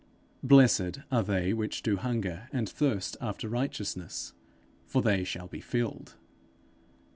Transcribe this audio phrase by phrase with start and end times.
[0.41, 4.33] 'Blessed are they which do hunger and thirst after righteousness,
[4.87, 6.15] for they shall be filled.'